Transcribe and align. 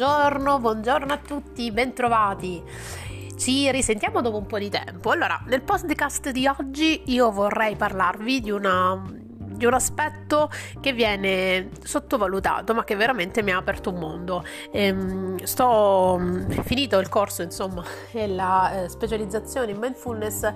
Buongiorno, 0.00 0.60
buongiorno 0.60 1.12
a 1.12 1.18
tutti, 1.18 1.70
bentrovati. 1.70 2.62
Ci 3.36 3.70
risentiamo 3.70 4.22
dopo 4.22 4.38
un 4.38 4.46
po' 4.46 4.58
di 4.58 4.70
tempo. 4.70 5.10
Allora, 5.10 5.38
nel 5.44 5.60
podcast 5.60 6.30
di 6.30 6.46
oggi 6.46 7.02
io 7.12 7.30
vorrei 7.30 7.76
parlarvi 7.76 8.40
di 8.40 8.50
una 8.50 8.98
di 9.60 9.66
un 9.66 9.74
aspetto 9.74 10.50
che 10.80 10.94
viene 10.94 11.68
sottovalutato 11.84 12.72
ma 12.72 12.82
che 12.82 12.96
veramente 12.96 13.42
mi 13.42 13.52
ha 13.52 13.58
aperto 13.58 13.90
un 13.90 13.98
mondo. 13.98 14.42
Ehm, 14.72 15.36
sto 15.44 16.16
mm, 16.18 16.50
finito 16.62 16.98
il 16.98 17.10
corso 17.10 17.42
insomma 17.42 17.84
e 18.10 18.26
la 18.26 18.84
eh, 18.84 18.88
specializzazione 18.88 19.72
in 19.72 19.78
mindfulness 19.78 20.50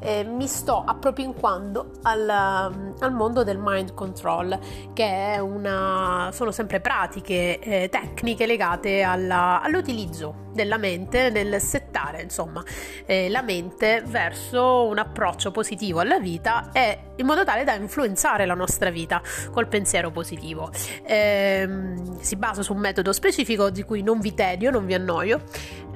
eh, 0.00 0.24
mi 0.24 0.48
sto 0.48 0.82
appropinquando 0.84 1.92
al, 2.02 2.72
mm, 2.74 2.90
al, 2.98 3.12
mondo 3.12 3.44
del 3.44 3.58
mind 3.60 3.94
control 3.94 4.58
che 4.92 5.34
è 5.34 5.38
una 5.38 6.30
sono 6.32 6.50
sempre 6.50 6.80
pratiche 6.80 7.60
eh, 7.60 7.88
tecniche 7.88 8.44
legate 8.46 9.02
alla, 9.02 9.60
all'utilizzo 9.62 10.46
della 10.52 10.78
mente 10.78 11.30
nel 11.30 11.60
settare 11.60 12.22
insomma 12.22 12.64
eh, 13.06 13.28
la 13.28 13.42
mente 13.42 14.02
verso 14.04 14.86
un 14.86 14.98
approccio 14.98 15.52
positivo 15.52 16.00
alla 16.00 16.18
vita 16.18 16.70
e 16.72 17.12
in 17.16 17.26
modo 17.26 17.44
tale 17.44 17.64
da 17.64 17.74
influenzare 17.74 18.46
la 18.48 18.54
nostra 18.54 18.90
vita 18.90 19.22
col 19.52 19.68
pensiero 19.68 20.10
positivo. 20.10 20.70
Ehm, 21.04 22.18
si 22.18 22.34
basa 22.34 22.62
su 22.62 22.72
un 22.72 22.80
metodo 22.80 23.12
specifico 23.12 23.70
di 23.70 23.84
cui 23.84 24.02
non 24.02 24.18
vi 24.18 24.34
tedio, 24.34 24.70
non 24.72 24.84
vi 24.84 24.94
annoio, 24.94 25.42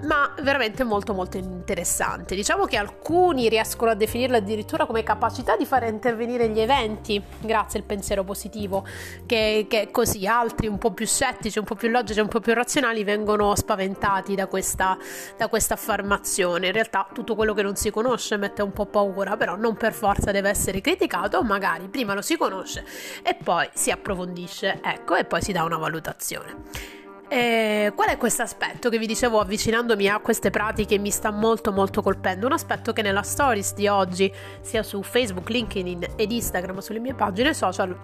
ma 0.03 0.33
veramente 0.43 0.85
molto 0.85 1.15
molto 1.15 1.37
interessante. 1.37 2.35
Diciamo 2.35 2.65
che 2.65 2.77
alcuni 2.77 3.49
riescono 3.49 3.91
a 3.91 3.95
definirlo 3.95 4.37
addirittura 4.37 4.87
come 4.87 5.03
capacità 5.03 5.57
di 5.57 5.65
fare 5.65 5.89
intervenire 5.89 6.49
gli 6.49 6.61
eventi 6.61 7.23
grazie 7.41 7.81
al 7.81 7.85
pensiero 7.85 8.25
positivo, 8.25 8.85
che, 9.27 9.67
che 9.69 9.89
così 9.91 10.27
altri 10.27 10.67
un 10.67 10.79
po' 10.79 10.93
più 10.93 11.07
scettici, 11.07 11.59
un 11.59 11.65
po' 11.65 11.75
più 11.75 11.89
logici, 11.89 12.21
un 12.21 12.29
po' 12.29 12.41
più 12.41 12.55
razionali 12.55 13.05
vengono 13.05 13.55
spaventati 13.55 14.35
da 14.35 14.47
questa, 14.47 14.97
da 15.37 15.49
questa 15.49 15.75
affermazione. 15.75 16.67
In 16.67 16.73
realtà 16.73 17.07
tutto 17.13 17.35
quello 17.35 17.55
che 17.55 17.63
non 17.63 17.77
si 17.77 17.91
conosce 17.91 18.37
mette 18.37 18.63
un 18.63 18.73
po' 18.73 18.87
paura, 18.87 19.37
però 19.37 19.57
non 19.57 19.77
per 19.77 19.93
forza 19.93 20.33
deve 20.33 20.51
essere 20.51 20.81
criticato, 20.81 21.43
magari 21.43 21.89
prima 21.89 22.15
lo 22.15 22.23
si 22.23 22.37
conosce 22.43 22.85
e 23.23 23.35
poi 23.35 23.69
si 23.73 23.91
approfondisce, 23.91 24.81
ecco, 24.83 25.15
e 25.15 25.25
poi 25.25 25.41
si 25.43 25.53
dà 25.53 25.63
una 25.63 25.77
valutazione. 25.77 27.01
E 27.29 27.93
qual 27.95 28.09
è 28.09 28.19
questo 28.19 28.43
aspetto 28.43 28.91
che 28.91 28.99
vi 28.99 29.07
dicevo 29.07 29.41
avvicinandomi 29.41 30.07
a 30.07 30.19
queste 30.19 30.51
pratiche 30.51 30.99
mi 30.99 31.11
sta 31.11 31.31
molto 31.31 31.73
molto 31.73 32.03
colpendo? 32.03 32.45
Un 32.45 32.53
aspetto 32.53 32.93
che 32.93 33.01
nella 33.01 33.23
stories 33.23 33.73
di 33.73 33.89
oggi, 33.89 34.31
sia 34.61 34.83
su 34.83 35.03
Facebook, 35.03 35.49
LinkedIn 35.49 36.09
ed 36.17 36.31
Instagram, 36.31 36.81
sulle 36.81 36.99
mie 36.99 37.15
pagine 37.15 37.55
social, 37.55 37.97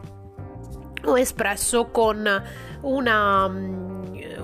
ho 1.04 1.18
espresso 1.18 1.90
con 1.90 2.26
una, 2.80 3.46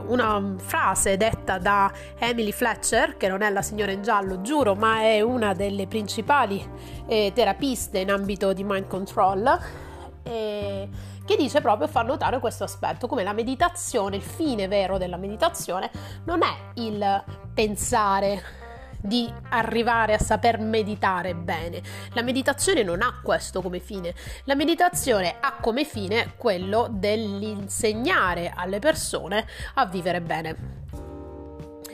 una, 0.06 0.54
frase 0.58 1.16
detta 1.16 1.56
da 1.56 1.90
Emily 2.18 2.52
Fletcher, 2.52 3.16
che 3.16 3.28
non 3.28 3.40
è 3.40 3.48
la 3.48 3.62
signora 3.62 3.90
in 3.90 4.02
giallo, 4.02 4.42
giuro, 4.42 4.74
ma 4.74 5.00
è 5.00 5.22
una 5.22 5.54
delle 5.54 5.86
principali 5.86 6.62
eh, 7.06 7.32
terapiste 7.34 8.00
in 8.00 8.10
ambito 8.10 8.52
di 8.52 8.64
mind 8.64 8.86
control. 8.86 9.82
E 10.24 10.88
che 11.24 11.36
dice 11.36 11.60
proprio 11.60 11.88
far 11.88 12.04
notare 12.04 12.38
questo 12.38 12.64
aspetto, 12.64 13.06
come 13.06 13.22
la 13.22 13.32
meditazione, 13.32 14.16
il 14.16 14.22
fine 14.22 14.68
vero 14.68 14.98
della 14.98 15.16
meditazione 15.16 15.90
non 16.24 16.42
è 16.42 16.54
il 16.74 17.24
pensare 17.54 18.62
di 19.00 19.30
arrivare 19.50 20.14
a 20.14 20.18
saper 20.18 20.58
meditare 20.58 21.34
bene. 21.34 21.82
La 22.12 22.22
meditazione 22.22 22.82
non 22.82 23.02
ha 23.02 23.20
questo 23.22 23.60
come 23.60 23.78
fine. 23.78 24.14
La 24.44 24.54
meditazione 24.54 25.36
ha 25.40 25.56
come 25.60 25.84
fine 25.84 26.34
quello 26.36 26.88
dell'insegnare 26.90 28.52
alle 28.54 28.78
persone 28.78 29.46
a 29.74 29.84
vivere 29.86 30.22
bene. 30.22 30.83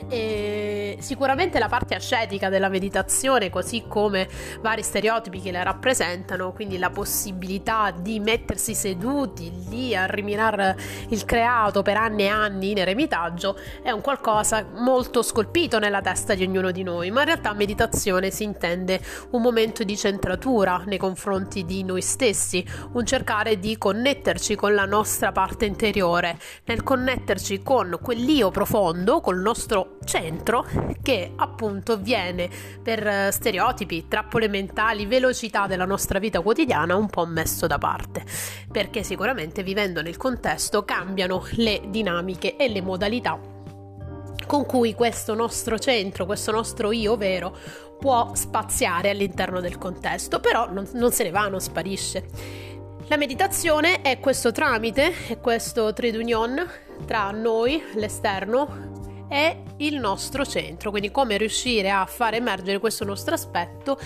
E 0.07 0.97
sicuramente 0.99 1.59
la 1.59 1.67
parte 1.67 1.95
ascetica 1.95 2.49
della 2.49 2.69
meditazione, 2.69 3.49
così 3.49 3.85
come 3.87 4.27
vari 4.61 4.83
stereotipi 4.83 5.41
che 5.41 5.51
la 5.51 5.63
rappresentano, 5.63 6.51
quindi 6.53 6.77
la 6.77 6.89
possibilità 6.89 7.91
di 7.91 8.19
mettersi 8.19 8.73
seduti 8.73 9.51
lì 9.69 9.95
a 9.95 10.05
rimirare 10.05 10.77
il 11.09 11.25
creato 11.25 11.81
per 11.81 11.97
anni 11.97 12.23
e 12.23 12.27
anni 12.27 12.71
in 12.71 12.79
eremitaggio, 12.79 13.57
è 13.81 13.91
un 13.91 14.01
qualcosa 14.01 14.65
molto 14.75 15.21
scolpito 15.21 15.79
nella 15.79 16.01
testa 16.01 16.33
di 16.33 16.43
ognuno 16.43 16.71
di 16.71 16.83
noi, 16.83 17.11
ma 17.11 17.21
in 17.21 17.27
realtà 17.27 17.53
meditazione 17.53 18.31
si 18.31 18.43
intende 18.43 18.99
un 19.31 19.41
momento 19.41 19.83
di 19.83 19.97
centratura 19.97 20.83
nei 20.85 20.97
confronti 20.97 21.65
di 21.65 21.83
noi 21.83 22.01
stessi, 22.01 22.65
un 22.93 23.05
cercare 23.05 23.59
di 23.59 23.77
connetterci 23.77 24.55
con 24.55 24.73
la 24.73 24.85
nostra 24.85 25.31
parte 25.31 25.65
interiore, 25.65 26.37
nel 26.65 26.83
connetterci 26.83 27.61
con 27.61 27.97
quell'io 28.01 28.51
profondo, 28.51 29.21
col 29.21 29.39
nostro 29.39 29.90
centro 30.03 30.65
che 31.01 31.33
appunto 31.35 31.97
viene 31.97 32.49
per 32.81 33.05
eh, 33.05 33.31
stereotipi, 33.31 34.07
trappole 34.07 34.47
mentali, 34.47 35.05
velocità 35.05 35.67
della 35.67 35.85
nostra 35.85 36.19
vita 36.19 36.41
quotidiana 36.41 36.95
un 36.95 37.07
po' 37.07 37.25
messo 37.25 37.67
da 37.67 37.77
parte, 37.77 38.23
perché 38.71 39.03
sicuramente 39.03 39.63
vivendo 39.63 40.01
nel 40.01 40.17
contesto 40.17 40.83
cambiano 40.83 41.45
le 41.51 41.81
dinamiche 41.87 42.55
e 42.57 42.69
le 42.69 42.81
modalità 42.81 43.39
con 44.47 44.65
cui 44.65 44.93
questo 44.95 45.33
nostro 45.33 45.79
centro, 45.79 46.25
questo 46.25 46.51
nostro 46.51 46.91
io 46.91 47.15
vero 47.15 47.55
può 47.97 48.31
spaziare 48.33 49.11
all'interno 49.11 49.61
del 49.61 49.77
contesto, 49.77 50.39
però 50.39 50.69
non, 50.69 50.87
non 50.93 51.11
se 51.11 51.23
ne 51.23 51.29
va, 51.29 51.47
non 51.47 51.61
sparisce. 51.61 52.27
La 53.07 53.15
meditazione 53.15 54.01
è 54.01 54.19
questo 54.19 54.51
tramite, 54.51 55.27
è 55.27 55.39
questo 55.39 55.93
trade 55.93 56.17
union 56.17 56.67
tra 57.05 57.31
noi, 57.31 57.81
l'esterno, 57.93 58.90
è 59.31 59.55
il 59.77 59.95
nostro 59.95 60.45
centro, 60.45 60.89
quindi 60.89 61.09
come 61.09 61.37
riuscire 61.37 61.89
a 61.89 62.05
far 62.05 62.33
emergere 62.33 62.79
questo 62.79 63.05
nostro 63.05 63.33
aspetto. 63.33 63.97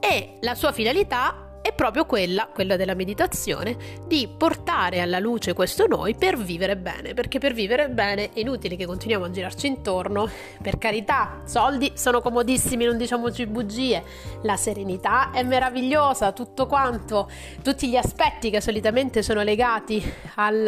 E 0.00 0.38
la 0.40 0.54
sua 0.54 0.72
finalità 0.72 1.58
è 1.60 1.74
proprio 1.74 2.06
quella, 2.06 2.48
quella 2.54 2.76
della 2.76 2.94
meditazione, 2.94 3.76
di 4.06 4.26
portare 4.34 5.00
alla 5.00 5.18
luce 5.18 5.52
questo 5.52 5.86
noi 5.86 6.14
per 6.14 6.38
vivere 6.38 6.76
bene, 6.78 7.12
perché 7.12 7.38
per 7.38 7.52
vivere 7.52 7.90
bene 7.90 8.32
è 8.32 8.38
inutile 8.38 8.76
che 8.76 8.86
continuiamo 8.86 9.26
a 9.26 9.30
girarci 9.30 9.66
intorno, 9.66 10.26
per 10.62 10.78
carità, 10.78 11.42
soldi 11.44 11.92
sono 11.94 12.22
comodissimi, 12.22 12.86
non 12.86 12.96
diciamoci 12.96 13.44
bugie, 13.46 14.02
la 14.42 14.56
serenità 14.56 15.32
è 15.32 15.42
meravigliosa, 15.42 16.32
tutto 16.32 16.66
quanto, 16.66 17.28
tutti 17.62 17.88
gli 17.90 17.96
aspetti 17.96 18.48
che 18.48 18.62
solitamente 18.62 19.22
sono 19.22 19.42
legati 19.42 20.02
al, 20.36 20.66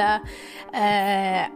eh, 0.74 1.52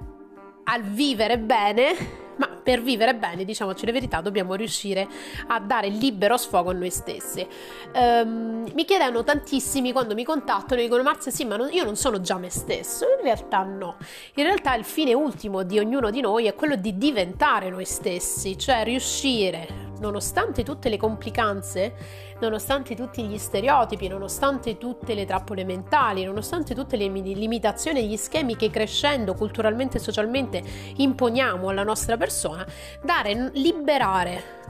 al 0.65 0.83
vivere 0.83 1.39
bene 1.39 2.22
per 2.63 2.83
vivere 2.83 3.15
bene, 3.15 3.45
diciamoci 3.45 3.87
la 3.87 3.93
verità, 3.93 4.21
dobbiamo 4.21 4.55
riuscire 4.55 5.09
a 5.49 5.61
dare 5.61 5.89
libero 5.89 6.37
sfogo 6.37 6.71
a 6.71 6.73
noi 6.73 6.91
stessi. 6.91 7.47
Um, 7.95 8.71
mi 8.75 8.85
chiedono 8.85 9.25
tantissimi 9.25 9.93
quando 9.93 10.15
mi 10.15 10.25
contattano 10.25 10.81
e 10.81 10.85
dicono 10.85 11.03
Marzia 11.03 11.31
sì 11.31 11.45
ma 11.45 11.57
non, 11.57 11.71
io 11.73 11.85
non 11.85 11.97
sono 11.97 12.21
già 12.21 12.39
me 12.39 12.51
stesso, 12.51 13.05
in 13.17 13.23
realtà 13.23 13.63
no, 13.63 13.97
in 14.35 14.45
realtà 14.45 14.75
il 14.75 14.85
fine 14.85 15.13
ultimo 15.15 15.63
di 15.63 15.79
ognuno 15.79 16.11
di 16.11 16.21
noi 16.21 16.47
è 16.47 16.55
quello 16.55 16.77
di 16.77 16.97
diventare 16.97 17.71
noi 17.71 17.85
stessi, 17.85 18.57
cioè 18.59 18.85
riuscire 18.85 19.82
nonostante 20.03 20.65
tutte 20.65 20.89
le 20.89 20.97
complicanze, 20.97 21.95
nonostante 22.41 22.97
tutti 22.97 23.23
gli 23.23 23.39
stereotipi, 23.39 24.09
nonostante 24.09 24.77
tutte 24.77 25.15
le 25.15 25.25
trappole 25.25 25.65
mentali, 25.65 26.25
nonostante 26.25 26.75
tutte 26.75 26.97
le 26.97 27.07
limitazioni 27.07 28.01
e 28.01 28.07
gli 28.07 28.17
schemi 28.17 28.57
che 28.57 28.69
crescendo 28.69 29.35
culturalmente 29.35 29.99
e 29.99 30.01
socialmente 30.01 30.63
imponiamo 30.97 31.69
alla 31.69 31.85
nostra 31.85 32.17
persona, 32.17 32.67
dare, 33.03 33.51
liberare 33.55 34.61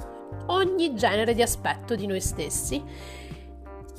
ogni 0.46 0.94
genere 0.94 1.34
di 1.34 1.42
aspetto 1.42 1.94
di 1.94 2.06
noi 2.06 2.20
stessi, 2.20 2.82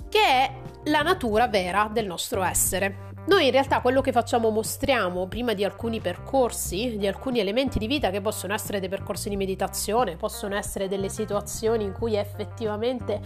che 0.08 0.24
è 0.24 0.54
la 0.86 1.02
natura 1.02 1.48
vera 1.48 1.90
del 1.92 2.06
nostro 2.06 2.44
essere. 2.44 3.13
Noi 3.26 3.46
in 3.46 3.52
realtà 3.52 3.80
quello 3.80 4.02
che 4.02 4.12
facciamo 4.12 4.50
mostriamo 4.50 5.28
prima 5.28 5.54
di 5.54 5.64
alcuni 5.64 6.02
percorsi, 6.02 6.98
di 6.98 7.08
alcuni 7.08 7.40
elementi 7.40 7.80
di 7.80 7.88
vita 7.88 8.10
che 8.10 8.20
possono 8.20 8.54
essere 8.54 8.82
dei 8.82 8.90
percorsi 8.90 9.30
di 9.30 9.38
meditazione, 9.38 10.18
possono 10.18 10.56
essere 10.56 10.90
delle 10.90 11.08
situazioni 11.08 11.86
in 11.86 11.94
cui 11.94 12.18
effettivamente 12.18 13.22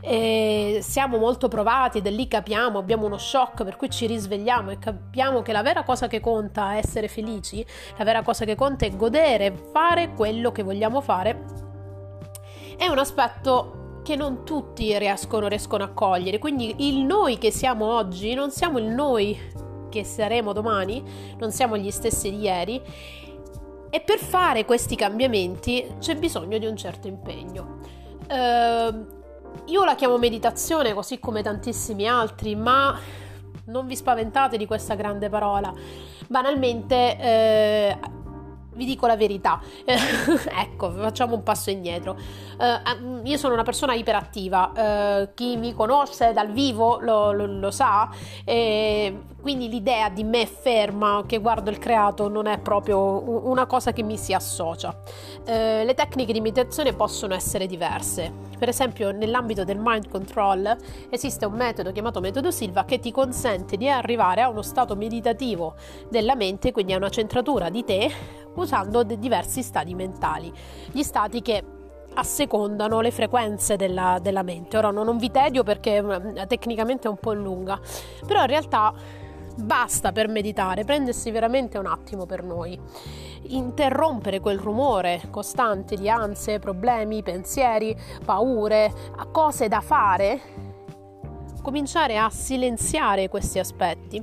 eh, 0.00 0.80
siamo 0.82 1.18
molto 1.18 1.46
provati, 1.46 2.02
da 2.02 2.10
lì 2.10 2.26
capiamo, 2.26 2.78
abbiamo 2.78 3.06
uno 3.06 3.18
shock 3.18 3.62
per 3.62 3.76
cui 3.76 3.88
ci 3.88 4.06
risvegliamo 4.06 4.72
e 4.72 4.78
capiamo 4.80 5.42
che 5.42 5.52
la 5.52 5.62
vera 5.62 5.84
cosa 5.84 6.08
che 6.08 6.18
conta 6.18 6.72
è 6.72 6.78
essere 6.78 7.06
felici, 7.06 7.64
la 7.98 8.04
vera 8.04 8.22
cosa 8.22 8.44
che 8.44 8.56
conta 8.56 8.84
è 8.84 8.96
godere, 8.96 9.54
fare 9.72 10.12
quello 10.14 10.50
che 10.50 10.64
vogliamo 10.64 11.00
fare. 11.00 11.44
È 12.76 12.88
un 12.88 12.98
aspetto 12.98 13.85
che 14.06 14.14
non 14.14 14.44
tutti 14.44 14.96
riescono, 14.96 15.48
riescono 15.48 15.82
a 15.82 15.88
cogliere. 15.88 16.38
Quindi 16.38 16.86
il 16.88 17.02
noi 17.02 17.38
che 17.38 17.50
siamo 17.50 17.86
oggi 17.86 18.34
non 18.34 18.52
siamo 18.52 18.78
il 18.78 18.84
noi 18.84 19.36
che 19.88 20.04
saremo 20.04 20.52
domani, 20.52 21.02
non 21.38 21.50
siamo 21.50 21.76
gli 21.76 21.90
stessi 21.90 22.30
di 22.30 22.38
ieri. 22.38 22.80
E 23.90 24.00
per 24.00 24.18
fare 24.20 24.64
questi 24.64 24.94
cambiamenti 24.94 25.84
c'è 25.98 26.14
bisogno 26.14 26.56
di 26.58 26.66
un 26.66 26.76
certo 26.76 27.08
impegno. 27.08 27.80
Uh, 28.28 29.06
io 29.66 29.84
la 29.84 29.96
chiamo 29.96 30.18
meditazione 30.18 30.94
così 30.94 31.18
come 31.18 31.42
tantissimi 31.42 32.06
altri, 32.06 32.54
ma 32.54 32.96
non 33.64 33.88
vi 33.88 33.96
spaventate 33.96 34.56
di 34.56 34.66
questa 34.66 34.94
grande 34.94 35.28
parola. 35.28 35.74
Banalmente, 36.28 37.18
eh, 37.18 37.98
vi 38.76 38.84
dico 38.84 39.06
la 39.06 39.16
verità, 39.16 39.60
ecco, 39.84 40.90
facciamo 40.90 41.34
un 41.34 41.42
passo 41.42 41.70
indietro. 41.70 42.16
Uh, 42.58 43.20
io 43.24 43.36
sono 43.36 43.54
una 43.54 43.64
persona 43.64 43.94
iperattiva, 43.94 44.72
uh, 45.24 45.34
chi 45.34 45.56
mi 45.56 45.74
conosce 45.74 46.32
dal 46.32 46.52
vivo 46.52 46.98
lo, 47.00 47.32
lo, 47.32 47.46
lo 47.46 47.70
sa, 47.70 48.08
quindi 48.44 49.68
l'idea 49.68 50.08
di 50.08 50.24
me 50.24 50.46
ferma 50.46 51.22
che 51.26 51.38
guardo 51.38 51.70
il 51.70 51.78
creato 51.78 52.28
non 52.28 52.46
è 52.46 52.58
proprio 52.58 53.46
una 53.48 53.66
cosa 53.66 53.92
che 53.92 54.02
mi 54.02 54.16
si 54.16 54.32
associa. 54.32 54.88
Uh, 54.88 55.84
le 55.84 55.94
tecniche 55.94 56.32
di 56.32 56.40
meditazione 56.40 56.92
possono 56.92 57.34
essere 57.34 57.66
diverse. 57.66 58.32
Per 58.58 58.68
esempio, 58.68 59.10
nell'ambito 59.10 59.64
del 59.64 59.78
mind 59.78 60.08
control 60.08 60.76
esiste 61.10 61.44
un 61.44 61.54
metodo 61.54 61.92
chiamato 61.92 62.20
metodo 62.20 62.50
Silva 62.50 62.84
che 62.84 62.98
ti 62.98 63.12
consente 63.12 63.76
di 63.76 63.88
arrivare 63.88 64.40
a 64.40 64.48
uno 64.48 64.62
stato 64.62 64.96
meditativo 64.96 65.74
della 66.08 66.34
mente, 66.34 66.72
quindi 66.72 66.92
a 66.92 66.96
una 66.96 67.10
centratura 67.10 67.68
di 67.68 67.84
te 67.84 68.10
usando 68.56 69.02
diversi 69.02 69.62
stati 69.62 69.94
mentali, 69.94 70.52
gli 70.90 71.02
stati 71.02 71.42
che 71.42 71.64
assecondano 72.14 73.00
le 73.00 73.10
frequenze 73.10 73.76
della, 73.76 74.18
della 74.20 74.42
mente. 74.42 74.76
Ora 74.76 74.90
non 74.90 75.16
vi 75.18 75.30
tedio 75.30 75.62
perché 75.62 76.02
mm, 76.02 76.42
tecnicamente 76.46 77.06
è 77.06 77.10
un 77.10 77.18
po' 77.18 77.32
lunga, 77.32 77.78
però 78.26 78.40
in 78.40 78.46
realtà 78.46 78.92
basta 79.56 80.12
per 80.12 80.28
meditare, 80.28 80.84
prendersi 80.84 81.30
veramente 81.30 81.78
un 81.78 81.86
attimo 81.86 82.26
per 82.26 82.42
noi, 82.42 82.78
interrompere 83.48 84.40
quel 84.40 84.58
rumore 84.58 85.22
costante 85.30 85.96
di 85.96 86.08
ansie, 86.08 86.58
problemi, 86.58 87.22
pensieri, 87.22 87.96
paure, 88.24 88.92
cose 89.32 89.68
da 89.68 89.80
fare, 89.80 90.40
cominciare 91.62 92.18
a 92.18 92.30
silenziare 92.30 93.28
questi 93.28 93.58
aspetti 93.58 94.22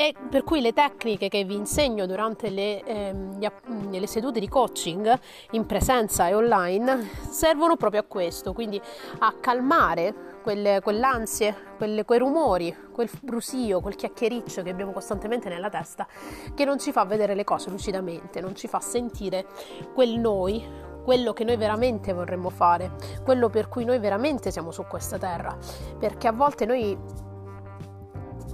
e 0.00 0.14
per 0.30 0.44
cui 0.44 0.60
le 0.60 0.72
tecniche 0.72 1.28
che 1.28 1.42
vi 1.42 1.56
insegno 1.56 2.06
durante 2.06 2.50
le, 2.50 2.84
ehm, 2.84 3.90
le, 3.90 4.06
sedute 4.06 4.38
di 4.38 4.48
coaching 4.48 5.18
in 5.50 5.66
presenza 5.66 6.28
e 6.28 6.34
online 6.34 7.10
servono 7.30 7.74
proprio 7.74 8.02
a 8.02 8.04
questo, 8.04 8.52
quindi 8.52 8.80
a 9.18 9.34
calmare 9.40 10.38
quelle, 10.44 10.80
quell'ansie, 10.84 11.52
quelle, 11.76 12.04
quei 12.04 12.20
rumori, 12.20 12.72
quel 12.92 13.10
brusio, 13.20 13.80
quel 13.80 13.96
chiacchiericcio 13.96 14.62
che 14.62 14.70
abbiamo 14.70 14.92
costantemente 14.92 15.48
nella 15.48 15.68
testa 15.68 16.06
che 16.54 16.64
non 16.64 16.78
ci 16.78 16.92
fa 16.92 17.04
vedere 17.04 17.34
le 17.34 17.42
cose 17.42 17.68
lucidamente, 17.68 18.40
non 18.40 18.54
ci 18.54 18.68
fa 18.68 18.78
sentire 18.78 19.46
quel 19.94 20.20
noi, 20.20 20.64
quello 21.02 21.32
che 21.32 21.42
noi 21.42 21.56
veramente 21.56 22.12
vorremmo 22.12 22.50
fare, 22.50 22.92
quello 23.24 23.48
per 23.48 23.68
cui 23.68 23.84
noi 23.84 23.98
veramente 23.98 24.52
siamo 24.52 24.70
su 24.70 24.84
questa 24.86 25.18
terra, 25.18 25.58
perché 25.98 26.28
a 26.28 26.32
volte 26.32 26.66
noi 26.66 27.26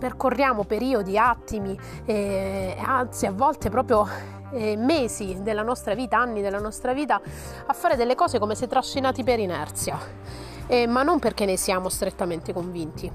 percorriamo 0.04 0.64
periodi, 0.64 1.16
attimi, 1.16 1.74
eh, 2.04 2.76
anzi 2.78 3.24
a 3.24 3.32
volte 3.32 3.70
proprio 3.70 4.06
eh, 4.52 4.76
mesi 4.76 5.38
della 5.40 5.62
nostra 5.62 5.94
vita, 5.94 6.18
anni 6.18 6.42
della 6.42 6.58
nostra 6.58 6.92
vita, 6.92 7.18
a 7.64 7.72
fare 7.72 7.96
delle 7.96 8.14
cose 8.14 8.38
come 8.38 8.54
se 8.54 8.66
trascinati 8.66 9.24
per 9.24 9.38
inerzia, 9.38 9.98
eh, 10.66 10.86
ma 10.86 11.02
non 11.04 11.20
perché 11.20 11.46
ne 11.46 11.56
siamo 11.56 11.88
strettamente 11.88 12.52
convinti. 12.52 13.10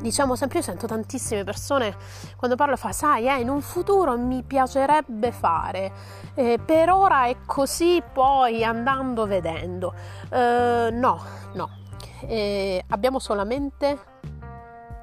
Diciamo 0.00 0.36
sempre, 0.36 0.60
io 0.60 0.64
sento 0.64 0.86
tantissime 0.86 1.44
persone 1.44 1.94
quando 2.36 2.56
parlo 2.56 2.76
fa, 2.76 2.92
sai, 2.92 3.28
eh, 3.28 3.38
in 3.38 3.50
un 3.50 3.60
futuro 3.60 4.16
mi 4.16 4.42
piacerebbe 4.44 5.32
fare, 5.32 5.92
eh, 6.32 6.58
per 6.64 6.88
ora 6.88 7.26
è 7.26 7.36
così, 7.44 8.02
poi 8.10 8.64
andando 8.64 9.26
vedendo. 9.26 9.92
Uh, 10.30 10.90
no, 10.92 11.22
no, 11.52 11.70
eh, 12.26 12.82
abbiamo 12.88 13.18
solamente 13.18 14.16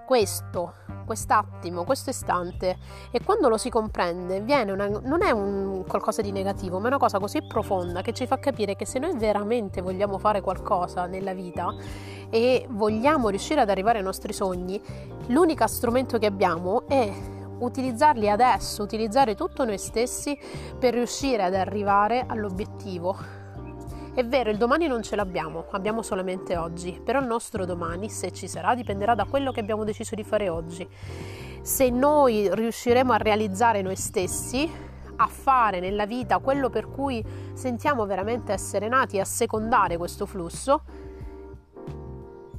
questo, 0.05 0.73
quest'attimo, 1.05 1.83
questo 1.83 2.11
istante 2.11 2.77
e 3.11 3.21
quando 3.23 3.49
lo 3.49 3.57
si 3.57 3.69
comprende 3.69 4.41
viene 4.41 4.71
una, 4.71 4.87
non 4.87 5.21
è 5.21 5.31
un 5.31 5.83
qualcosa 5.87 6.21
di 6.21 6.31
negativo, 6.31 6.77
ma 6.79 6.85
è 6.85 6.87
una 6.87 6.97
cosa 6.97 7.19
così 7.19 7.45
profonda 7.45 8.01
che 8.01 8.13
ci 8.13 8.27
fa 8.27 8.39
capire 8.39 8.75
che 8.75 8.85
se 8.85 8.99
noi 8.99 9.17
veramente 9.17 9.81
vogliamo 9.81 10.17
fare 10.17 10.41
qualcosa 10.41 11.05
nella 11.05 11.33
vita 11.33 11.73
e 12.29 12.65
vogliamo 12.69 13.29
riuscire 13.29 13.61
ad 13.61 13.69
arrivare 13.69 13.97
ai 13.97 14.03
nostri 14.03 14.33
sogni, 14.33 14.81
l'unico 15.27 15.67
strumento 15.67 16.17
che 16.17 16.25
abbiamo 16.25 16.87
è 16.87 17.11
utilizzarli 17.57 18.29
adesso, 18.29 18.83
utilizzare 18.83 19.35
tutto 19.35 19.65
noi 19.65 19.77
stessi 19.77 20.37
per 20.77 20.93
riuscire 20.93 21.43
ad 21.43 21.55
arrivare 21.55 22.25
all'obiettivo 22.27 23.43
è 24.15 24.25
vero, 24.25 24.49
il 24.49 24.55
domani 24.55 24.87
non 24.87 25.03
ce 25.03 25.17
l'abbiamo, 25.17 25.65
abbiamo 25.71 26.01
solamente 26.01 26.55
oggi, 26.55 27.01
però 27.03 27.19
il 27.19 27.25
nostro 27.25 27.65
domani, 27.65 28.09
se 28.09 28.31
ci 28.31 28.47
sarà, 28.47 28.73
dipenderà 28.73 29.13
da 29.13 29.25
quello 29.25 29.51
che 29.51 29.59
abbiamo 29.59 29.83
deciso 29.83 30.15
di 30.15 30.23
fare 30.23 30.47
oggi. 30.47 30.87
Se 31.61 31.89
noi 31.89 32.49
riusciremo 32.49 33.11
a 33.11 33.17
realizzare 33.17 33.81
noi 33.81 33.97
stessi, 33.97 34.71
a 35.17 35.27
fare 35.27 35.81
nella 35.81 36.05
vita 36.05 36.37
quello 36.37 36.69
per 36.69 36.89
cui 36.89 37.21
sentiamo 37.53 38.05
veramente 38.05 38.53
essere 38.53 38.87
nati 38.87 39.17
e 39.17 39.19
a 39.19 39.25
secondare 39.25 39.97
questo 39.97 40.25
flusso, 40.25 40.83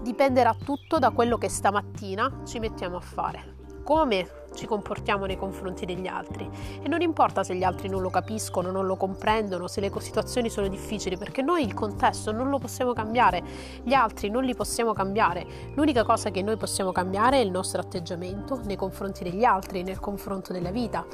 dipenderà 0.03 0.55
tutto 0.63 0.99
da 0.99 1.11
quello 1.11 1.39
che 1.39 1.49
stamattina 1.49 2.43
ci 2.45 2.59
mettiamo 2.59 2.99
a 2.99 3.01
fare. 3.01 3.55
Come 3.83 4.45
ci 4.57 4.67
comportiamo 4.67 5.27
nei 5.27 5.37
confronti 5.37 5.87
degli 5.87 6.07
altri 6.07 6.49
e 6.83 6.89
non 6.89 7.01
importa 7.03 7.45
se 7.45 7.55
gli 7.55 7.63
altri 7.63 7.89
non 7.89 8.01
lo 8.01 8.11
capiscono, 8.11 8.71
non 8.71 8.87
lo 8.87 8.97
comprendono, 8.97 9.69
se 9.69 9.81
le 9.81 9.93
situazioni 9.99 10.51
sono 10.51 10.67
difficili, 10.69 11.17
perché 11.17 11.43
noi 11.43 11.65
il 11.65 11.75
contesto 11.75 12.33
non 12.33 12.49
lo 12.49 12.59
possiamo 12.59 12.93
cambiare, 12.93 13.43
gli 13.83 13.93
altri 13.93 14.31
non 14.31 14.45
li 14.45 14.55
possiamo 14.55 14.93
cambiare. 14.93 15.47
L'unica 15.75 16.05
cosa 16.05 16.31
che 16.31 16.43
noi 16.43 16.57
possiamo 16.57 16.93
cambiare 16.93 17.39
è 17.39 17.45
il 17.45 17.51
nostro 17.51 17.81
atteggiamento 17.81 18.61
nei 18.65 18.77
confronti 18.77 19.23
degli 19.23 19.45
altri, 19.45 19.83
nel 19.83 20.01
confronto 20.01 20.53
della 20.53 20.71
vita. 20.71 21.05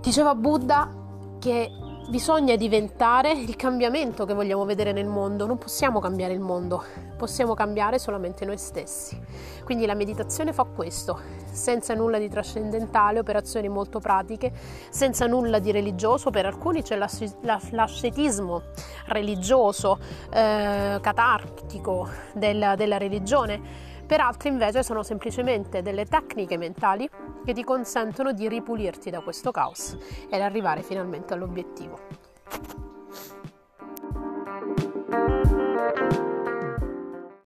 Diceva 0.00 0.34
Buddha 0.34 0.90
che 1.38 1.70
bisogna 2.08 2.56
diventare 2.56 3.32
il 3.32 3.56
cambiamento 3.56 4.24
che 4.24 4.34
vogliamo 4.34 4.64
vedere 4.64 4.92
nel 4.92 5.06
mondo, 5.06 5.46
non 5.46 5.58
possiamo 5.58 6.00
cambiare 6.00 6.32
il 6.32 6.40
mondo, 6.40 6.84
possiamo 7.16 7.54
cambiare 7.54 7.98
solamente 7.98 8.44
noi 8.44 8.58
stessi. 8.58 9.20
Quindi 9.64 9.86
la 9.86 9.94
meditazione 9.94 10.52
fa 10.52 10.64
questo, 10.64 11.18
senza 11.50 11.94
nulla 11.94 12.18
di 12.18 12.28
trascendentale, 12.28 13.18
operazioni 13.18 13.68
molto 13.68 14.00
pratiche, 14.00 14.52
senza 14.90 15.26
nulla 15.26 15.58
di 15.58 15.70
religioso, 15.70 16.30
per 16.30 16.46
alcuni 16.46 16.82
c'è 16.82 16.96
l'ascetismo 16.96 18.62
religioso, 19.06 19.98
eh, 20.30 20.98
catartico 21.00 22.08
della, 22.34 22.74
della 22.74 22.98
religione 22.98 23.90
per 24.12 24.20
altri 24.20 24.50
invece 24.50 24.82
sono 24.82 25.02
semplicemente 25.02 25.80
delle 25.80 26.04
tecniche 26.04 26.58
mentali 26.58 27.08
che 27.46 27.54
ti 27.54 27.64
consentono 27.64 28.32
di 28.32 28.46
ripulirti 28.46 29.08
da 29.08 29.20
questo 29.20 29.52
caos 29.52 29.96
ed 30.28 30.42
arrivare 30.42 30.82
finalmente 30.82 31.32
all'obiettivo. 31.32 32.21